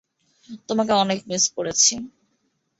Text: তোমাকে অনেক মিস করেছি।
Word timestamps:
তোমাকে 0.69 0.93
অনেক 1.03 1.19
মিস 1.29 1.43
করেছি। 1.55 1.93